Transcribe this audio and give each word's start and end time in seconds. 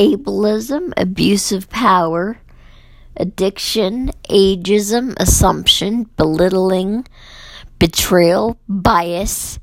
ableism, 0.00 0.94
abuse 0.96 1.52
of 1.52 1.68
power, 1.68 2.38
addiction, 3.18 4.10
ageism, 4.30 5.14
assumption, 5.20 6.04
belittling, 6.16 7.06
betrayal, 7.78 8.58
bias, 8.66 9.58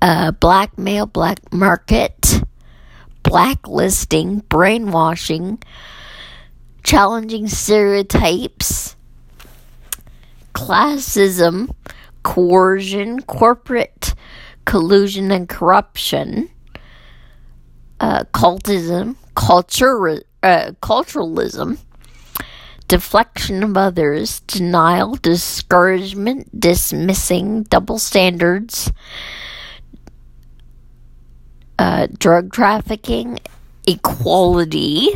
uh, 0.00 0.32
blackmail, 0.32 1.04
black 1.04 1.52
market, 1.52 2.42
blacklisting, 3.22 4.38
brainwashing, 4.48 5.62
challenging 6.82 7.48
stereotypes, 7.48 8.96
classism, 10.54 11.74
coercion, 12.22 13.20
corporate 13.20 14.14
collusion 14.64 15.30
and 15.30 15.46
corruption, 15.46 16.48
uh, 18.02 18.24
cultism, 18.34 19.16
culture, 19.36 20.20
uh, 20.42 20.72
culturalism, 20.82 21.78
deflection 22.88 23.62
of 23.62 23.76
others, 23.76 24.40
denial, 24.40 25.14
discouragement, 25.14 26.58
dismissing, 26.58 27.62
double 27.62 27.98
standards, 27.98 28.90
uh, 31.78 32.08
drug 32.18 32.52
trafficking, 32.52 33.38
equality. 33.86 35.10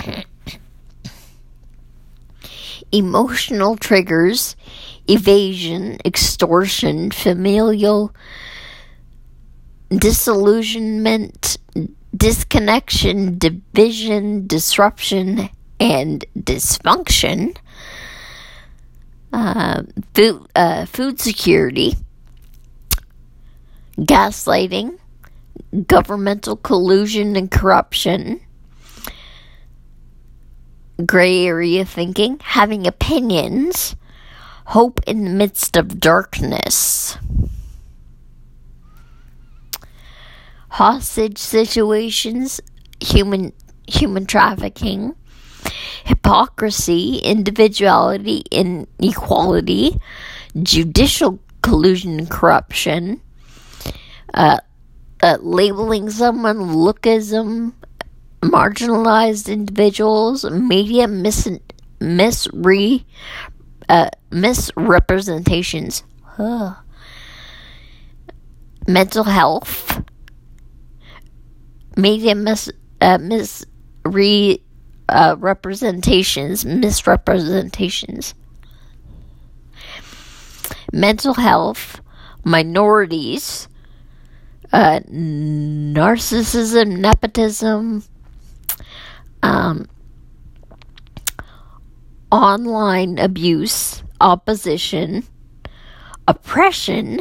Emotional 2.90 3.76
triggers, 3.76 4.56
evasion, 5.08 5.98
extortion, 6.04 7.10
familial 7.10 8.12
disillusionment, 9.90 11.56
disconnection, 12.16 13.38
division, 13.38 14.46
disruption, 14.46 15.48
and 15.80 16.24
dysfunction. 16.38 17.56
Uh, 19.32 19.82
food, 20.14 20.46
uh, 20.56 20.86
food 20.86 21.20
security, 21.20 21.94
gaslighting, 23.98 24.98
governmental 25.86 26.56
collusion 26.56 27.36
and 27.36 27.50
corruption, 27.50 28.40
gray 31.04 31.44
area 31.46 31.84
thinking, 31.84 32.40
having 32.42 32.86
opinions, 32.86 33.94
hope 34.68 35.00
in 35.06 35.24
the 35.24 35.30
midst 35.30 35.76
of 35.76 36.00
darkness. 36.00 37.16
hostage 40.78 41.38
situations, 41.38 42.60
human 43.00 43.52
human 43.88 44.26
trafficking, 44.26 45.12
hypocrisy, 46.04 47.16
individuality, 47.16 48.44
inequality, 48.52 50.00
judicial 50.62 51.40
collusion 51.62 52.18
and 52.20 52.30
corruption, 52.30 53.20
uh, 54.34 54.58
uh, 55.20 55.38
labeling 55.40 56.10
someone 56.10 56.58
lookism, 56.58 57.72
marginalized 58.42 59.50
individuals, 59.50 60.48
media 60.48 61.08
mis- 61.08 61.58
uh, 63.88 64.10
misrepresentations, 64.30 66.02
mental 68.86 69.24
health, 69.24 70.02
media 71.96 72.34
mis 72.34 72.70
uh, 73.00 73.18
uh, 75.08 75.36
representations 75.38 76.64
misrepresentations. 76.64 78.34
Mental 80.92 81.34
health 81.34 82.00
minorities 82.44 83.68
uh, 84.72 85.00
narcissism 85.10 86.98
nepotism 86.98 88.02
um, 89.42 89.88
online 92.30 93.18
abuse 93.18 94.02
opposition 94.20 95.24
oppression 96.26 97.20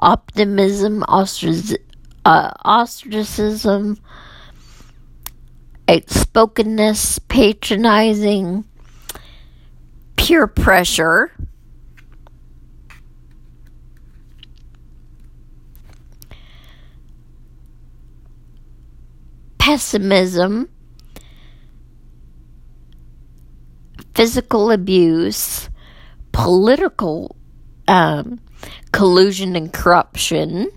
optimism 0.00 1.02
ostracism 1.08 1.76
uh, 2.24 2.52
ostracism, 2.64 3.98
outspokenness, 5.88 7.18
patronizing, 7.28 8.64
peer 10.16 10.46
pressure. 10.46 11.32
Pessimism, 19.58 20.68
physical 24.20 24.70
abuse, 24.70 25.70
political 26.30 27.34
um, 27.88 28.38
collusion 28.92 29.56
and 29.56 29.72
corruption, 29.72 30.70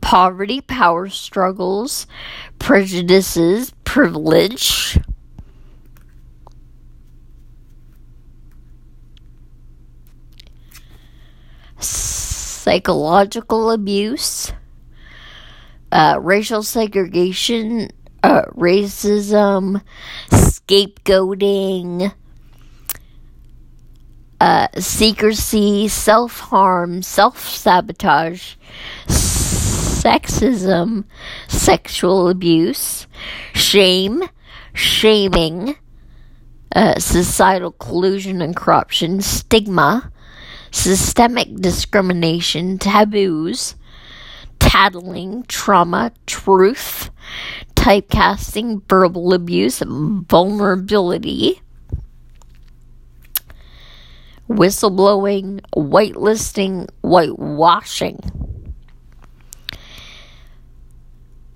poverty, 0.00 0.60
power 0.60 1.08
struggles, 1.08 2.08
prejudices, 2.58 3.72
privilege. 3.84 4.98
Psychological 11.78 13.70
abuse, 13.70 14.52
uh, 15.92 16.18
racial 16.20 16.64
segregation, 16.64 17.88
uh, 18.22 18.42
racism, 18.56 19.82
scapegoating, 20.30 22.12
uh, 24.40 24.68
secrecy, 24.78 25.88
self 25.88 26.38
harm, 26.40 27.02
self 27.02 27.46
sabotage, 27.48 28.56
sexism, 29.06 31.04
sexual 31.48 32.28
abuse, 32.28 33.06
shame, 33.54 34.22
shaming, 34.72 35.76
uh, 36.74 36.98
societal 36.98 37.72
collusion 37.72 38.40
and 38.40 38.56
corruption, 38.56 39.20
stigma, 39.20 40.10
systemic 40.70 41.54
discrimination, 41.56 42.78
taboos, 42.78 43.74
tattling, 44.58 45.44
trauma, 45.48 46.12
truth, 46.26 47.10
typecasting, 47.80 48.82
verbal 48.90 49.32
abuse, 49.32 49.82
vulnerability, 49.86 51.62
whistleblowing, 54.50 55.60
whitelisting, 55.74 56.86
whitewashing. 57.02 58.20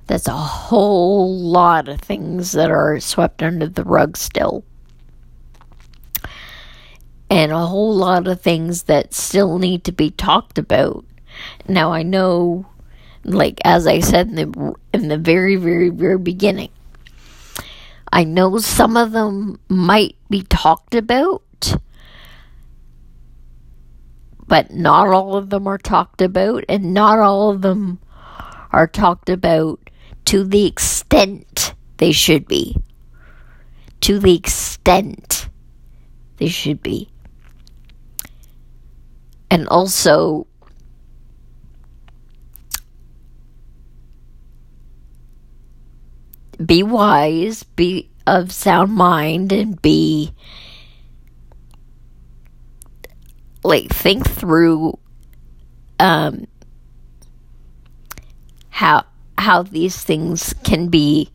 That's 0.07 0.27
a 0.27 0.33
whole 0.33 1.39
lot 1.39 1.89
of 1.89 2.01
things 2.01 2.53
that 2.53 2.71
are 2.71 2.99
swept 3.01 3.43
under 3.43 3.69
the 3.69 3.85
rug 3.85 4.17
still. 4.17 4.65
And 7.29 7.53
a 7.53 7.67
whole 7.67 7.95
lot 7.95 8.27
of 8.27 8.41
things 8.41 8.85
that 8.85 9.13
still 9.13 9.59
need 9.59 9.85
to 9.85 9.93
be 9.93 10.11
talked 10.11 10.57
about. 10.57 11.05
Now 11.69 11.93
I 11.93 12.03
know 12.03 12.65
like 13.25 13.61
as 13.65 13.87
I 13.87 14.01
said 14.01 14.29
in 14.29 14.35
the 14.35 14.75
in 14.93 15.09
the 15.09 15.19
very 15.19 15.57
very 15.57 15.91
very 15.91 16.19
beginning. 16.19 16.71
I 18.13 18.23
know 18.23 18.59
some 18.59 18.97
of 18.97 19.11
them 19.11 19.59
might 19.69 20.17
be 20.31 20.43
talked 20.43 20.95
about, 20.95 21.43
but 24.47 24.71
not 24.71 25.09
all 25.09 25.35
of 25.35 25.51
them 25.51 25.67
are 25.67 25.79
talked 25.79 26.23
about, 26.23 26.65
and 26.69 26.95
not 26.95 27.19
all 27.19 27.51
of 27.51 27.63
them 27.63 27.99
are 28.71 28.87
talked 28.87 29.29
about 29.29 29.91
to 30.27 30.45
the 30.45 30.65
extent 30.67 31.75
they 31.97 32.13
should 32.13 32.47
be. 32.47 32.77
To 34.03 34.19
the 34.19 34.35
extent 34.37 35.49
they 36.37 36.49
should 36.49 36.83
be. 36.83 37.09
And 39.51 39.67
also, 39.69 40.47
be 46.65 46.83
wise, 46.83 47.63
be 47.63 48.11
of 48.27 48.53
sound 48.53 48.93
mind, 48.93 49.53
and 49.53 49.81
be 49.81 50.33
like 53.63 53.89
think 53.89 54.29
through 54.29 54.99
um 55.99 56.47
how 58.71 59.05
how 59.39 59.63
these 59.63 60.03
things 60.03 60.55
can 60.65 60.89
be 60.89 61.31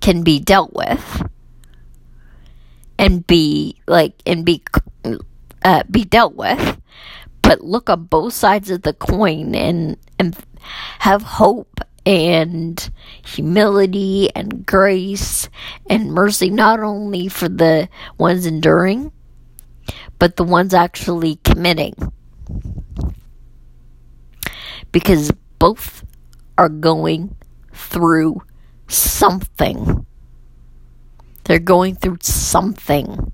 can 0.00 0.22
be 0.22 0.40
dealt 0.40 0.72
with. 0.72 1.26
And 2.98 3.26
be 3.26 3.80
like 3.86 4.20
and 4.26 4.44
be 4.44 4.62
uh, 5.64 5.84
be 5.90 6.04
dealt 6.04 6.34
with. 6.34 6.80
But 7.42 7.62
look 7.62 7.88
on 7.88 8.04
both 8.04 8.34
sides 8.34 8.70
of 8.70 8.82
the 8.82 8.92
coin 8.92 9.54
and 9.54 9.96
and 10.18 10.36
have 11.00 11.22
hope 11.22 11.80
and 12.06 12.90
humility 13.24 14.30
and 14.34 14.64
grace 14.66 15.48
and 15.88 16.12
mercy 16.12 16.50
not 16.50 16.80
only 16.80 17.28
for 17.28 17.48
the 17.48 17.88
ones 18.18 18.46
enduring 18.46 19.12
but 20.20 20.36
the 20.36 20.44
ones 20.44 20.74
actually 20.74 21.36
committing. 21.42 21.94
Because 24.92 25.32
both 25.58 26.04
are 26.58 26.68
going 26.68 27.34
through 27.72 28.42
something. 28.86 30.06
They're 31.44 31.58
going 31.58 31.96
through 31.96 32.18
something. 32.20 33.32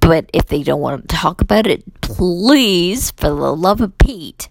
But 0.00 0.28
if 0.34 0.46
they 0.46 0.62
don't 0.62 0.80
want 0.80 1.08
to 1.08 1.16
talk 1.16 1.40
about 1.40 1.66
it, 1.66 2.00
please, 2.00 3.10
for 3.12 3.28
the 3.28 3.56
love 3.56 3.80
of 3.80 3.96
Pete, 3.96 4.48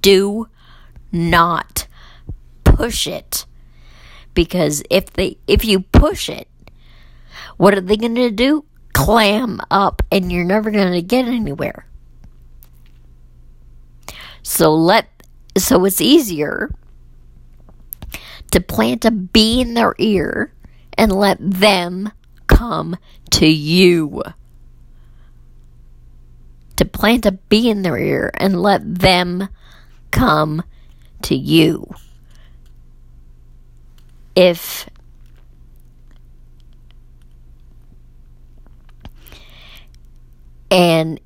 do 0.00 0.48
not 1.12 1.81
push 2.82 3.06
it. 3.06 3.46
Because 4.34 4.82
if 4.90 5.12
they 5.12 5.38
if 5.46 5.64
you 5.64 5.80
push 5.80 6.28
it, 6.28 6.48
what 7.56 7.78
are 7.78 7.80
they 7.80 7.96
going 7.96 8.16
to 8.16 8.30
do? 8.32 8.64
Clam 8.92 9.60
up 9.70 10.02
and 10.10 10.32
you're 10.32 10.44
never 10.44 10.72
going 10.72 10.92
to 10.92 11.02
get 11.02 11.26
anywhere. 11.26 11.86
So 14.42 14.74
let 14.74 15.08
so 15.56 15.84
it's 15.84 16.00
easier 16.00 16.74
to 18.50 18.60
plant 18.60 19.04
a 19.04 19.12
bee 19.12 19.60
in 19.60 19.74
their 19.74 19.94
ear 19.98 20.52
and 20.98 21.12
let 21.12 21.38
them 21.40 22.10
come 22.48 22.96
to 23.30 23.46
you 23.46 24.22
to 26.76 26.84
plant 26.84 27.26
a 27.26 27.32
bee 27.32 27.70
in 27.70 27.82
their 27.82 27.96
ear 27.96 28.32
and 28.34 28.60
let 28.60 28.82
them 28.98 29.48
come 30.10 30.64
to 31.22 31.36
you. 31.36 31.86
If 34.34 34.88
and 40.70 41.20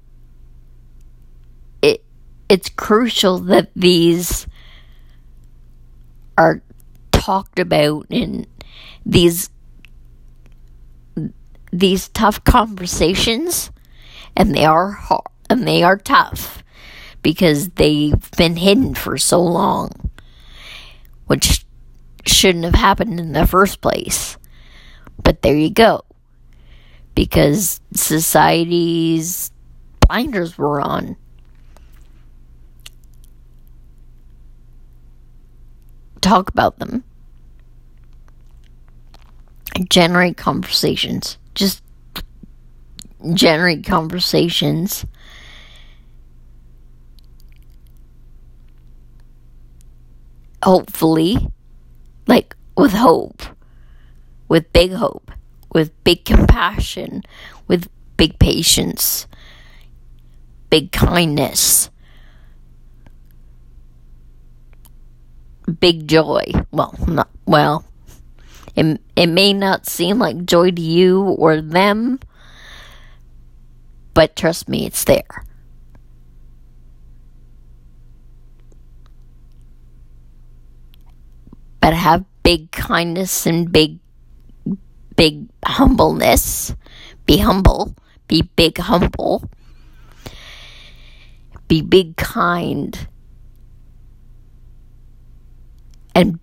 it 1.83 2.05
it's 2.49 2.69
crucial 2.71 3.39
that 3.39 3.71
these 3.77 4.47
are 6.37 6.63
talked 7.13 7.59
about 7.59 8.07
in 8.11 8.47
these 9.05 9.51
these 11.73 12.09
tough 12.09 12.43
conversations 12.45 13.71
and 14.37 14.55
they 14.55 14.65
are 14.65 14.91
hard 14.93 15.23
and 15.49 15.67
they 15.67 15.83
are 15.83 15.97
tough 15.97 16.65
because 17.23 17.71
they've 17.71 18.31
been 18.37 18.57
hidden 18.57 18.95
for 18.95 19.19
so 19.19 19.43
long, 19.43 19.91
which 21.27 21.66
shouldn't 22.37 22.65
have 22.65 22.75
happened 22.75 23.19
in 23.19 23.33
the 23.33 23.47
first 23.47 23.81
place. 23.81 24.37
But 25.23 25.43
there 25.43 25.57
you 25.57 25.71
go. 25.71 26.03
Because 27.15 27.81
society's 27.95 29.51
blinders 30.01 30.59
were 30.59 30.81
on. 30.81 31.17
Talk 36.21 36.51
about 36.51 36.79
them. 36.79 37.05
Generate 39.89 40.37
conversations. 40.37 41.39
Just 41.55 41.83
generate 43.33 43.85
conversations 43.85 45.07
hopefully, 50.63 51.49
like 52.27 52.57
with 52.77 52.93
hope, 52.93 53.43
with 54.49 54.73
big 54.73 54.93
hope, 54.93 55.31
with 55.73 55.93
big 56.05 56.25
compassion, 56.25 57.23
with 57.67 57.89
big 58.17 58.39
patience, 58.39 59.27
big 60.71 60.93
kindness, 60.93 61.91
big 65.81 66.09
joy. 66.09 66.45
Well, 66.71 66.95
not 67.07 67.31
well. 67.47 67.85
It, 68.75 69.01
it 69.17 69.27
may 69.29 69.53
not 69.53 69.87
seem 69.87 70.19
like 70.19 70.45
joy 70.45 70.71
to 70.71 70.83
you 70.83 71.23
or 71.23 71.61
them, 71.61 72.21
but 74.13 74.37
trust 74.37 74.69
me, 74.69 74.87
it's 74.87 75.05
there. 75.05 75.46
But 81.87 81.95
have 81.95 82.25
big 82.43 82.73
kindness 82.73 83.47
and 83.47 83.71
big, 83.71 84.01
big 85.15 85.47
humbleness. 85.65 86.75
Be 87.27 87.39
humble. 87.39 87.95
Be 88.27 88.43
big 88.43 88.79
humble. 88.79 89.49
Be 91.69 91.83
big 91.83 92.17
kind. 92.17 93.07
And 96.13 96.41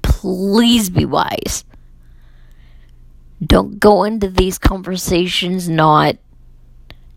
please 0.00 0.88
be 0.88 1.04
wise. 1.04 1.66
Don't 3.44 3.78
go 3.78 4.04
into 4.04 4.30
these 4.30 4.56
conversations 4.56 5.68
not 5.68 6.16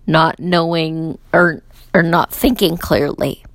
not 0.06 0.38
knowing 0.38 1.18
or 1.32 1.64
or 1.94 2.04
not 2.04 2.34
thinking 2.34 2.76
clearly. 2.76 3.46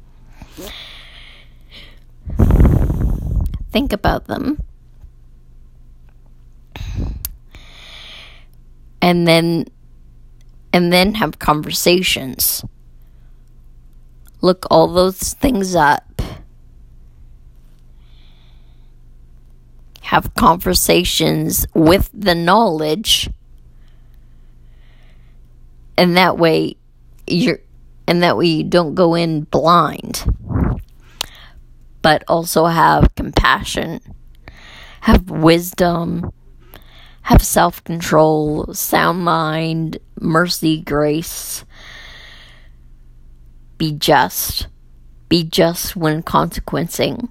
Think 3.74 3.92
about 3.92 4.28
them. 4.28 4.62
And 9.02 9.26
then 9.26 9.66
and 10.72 10.92
then 10.92 11.14
have 11.14 11.40
conversations. 11.40 12.64
Look 14.40 14.64
all 14.70 14.86
those 14.86 15.34
things 15.34 15.74
up. 15.74 16.22
Have 20.02 20.34
conversations 20.34 21.66
with 21.74 22.10
the 22.14 22.36
knowledge. 22.36 23.28
And 25.98 26.16
that 26.16 26.38
way 26.38 26.76
you're 27.26 27.58
and 28.06 28.22
that 28.22 28.36
way 28.36 28.46
you 28.46 28.62
don't 28.62 28.94
go 28.94 29.16
in 29.16 29.42
blind 29.42 30.24
but 32.04 32.22
also 32.28 32.66
have 32.66 33.14
compassion, 33.14 33.98
have 35.00 35.30
wisdom, 35.30 36.30
have 37.22 37.40
self 37.42 37.82
control, 37.82 38.74
sound 38.74 39.24
mind, 39.24 39.96
mercy, 40.20 40.82
grace. 40.82 41.64
Be 43.78 43.92
just. 43.92 44.66
Be 45.30 45.44
just 45.44 45.96
when 45.96 46.22
consequencing. 46.22 47.30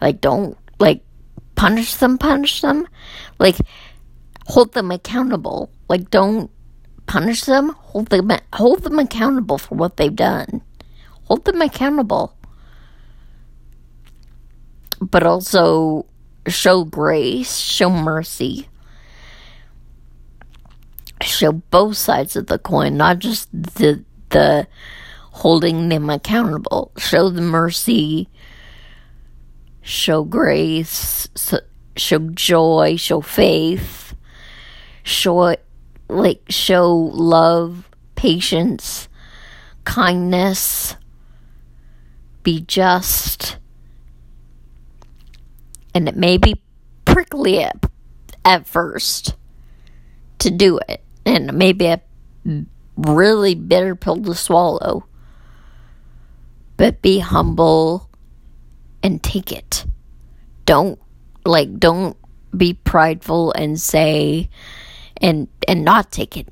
Like, 0.00 0.22
don't, 0.22 0.56
like, 0.78 1.02
punish 1.54 1.96
them, 1.96 2.16
punish 2.16 2.62
them. 2.62 2.88
Like, 3.38 3.56
hold 4.46 4.72
them 4.72 4.90
accountable. 4.90 5.70
Like, 5.90 6.08
don't 6.08 6.50
punish 7.04 7.42
them, 7.42 7.76
hold 7.76 8.06
them, 8.06 8.30
hold 8.54 8.84
them 8.84 8.98
accountable 8.98 9.58
for 9.58 9.74
what 9.74 9.98
they've 9.98 10.16
done. 10.16 10.62
Hold 11.24 11.44
them 11.44 11.60
accountable 11.60 12.39
but 15.00 15.24
also 15.24 16.06
show 16.46 16.84
grace, 16.84 17.56
show 17.56 17.90
mercy, 17.90 18.68
show 21.22 21.52
both 21.52 21.96
sides 21.96 22.36
of 22.36 22.46
the 22.46 22.58
coin, 22.58 22.96
not 22.96 23.18
just 23.18 23.50
the 23.52 24.04
the 24.30 24.66
holding 25.32 25.88
them 25.88 26.10
accountable. 26.10 26.92
Show 26.98 27.30
the 27.30 27.40
mercy, 27.40 28.28
show 29.82 30.24
grace, 30.24 31.28
show 31.96 32.18
joy, 32.18 32.96
show 32.96 33.20
faith, 33.20 34.14
show 35.02 35.56
like 36.08 36.42
show 36.48 36.94
love, 36.94 37.88
patience, 38.16 39.08
kindness, 39.84 40.96
be 42.42 42.60
just 42.60 43.56
and 45.94 46.08
it 46.08 46.16
may 46.16 46.36
be 46.36 46.60
prickly 47.04 47.62
at, 47.62 47.84
at 48.44 48.66
first 48.66 49.34
to 50.38 50.50
do 50.50 50.78
it, 50.88 51.02
and 51.24 51.52
maybe 51.54 51.86
a 51.86 52.00
really 52.96 53.54
bitter 53.54 53.94
pill 53.94 54.22
to 54.22 54.34
swallow. 54.34 55.06
But 56.76 57.02
be 57.02 57.18
humble 57.18 58.08
and 59.02 59.22
take 59.22 59.52
it. 59.52 59.84
Don't 60.64 60.98
like 61.44 61.78
don't 61.78 62.16
be 62.56 62.74
prideful 62.74 63.52
and 63.52 63.80
say 63.80 64.48
and 65.18 65.48
and 65.68 65.84
not 65.84 66.10
take 66.10 66.36
it. 66.36 66.48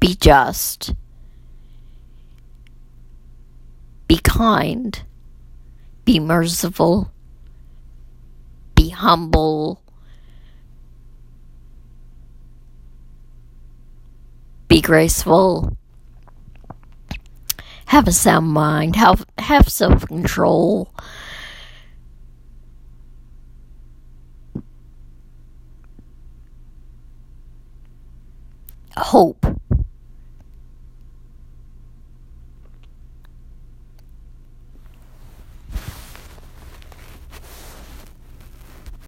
Be 0.00 0.14
just. 0.14 0.94
Be 4.08 4.15
kind. 4.26 5.02
Be 6.04 6.20
merciful. 6.20 7.10
Be 8.74 8.90
humble. 8.90 9.80
Be 14.68 14.82
graceful. 14.82 15.76
Have 17.86 18.08
a 18.08 18.12
sound 18.12 18.48
mind. 18.48 18.96
Have, 18.96 19.24
have 19.38 19.68
self 19.68 20.06
control. 20.06 20.92
Hope 28.96 29.46